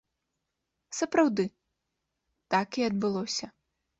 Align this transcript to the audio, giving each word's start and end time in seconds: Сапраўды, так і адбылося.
Сапраўды, 0.99 1.45
так 2.55 2.69
і 2.83 2.87
адбылося. 2.89 3.47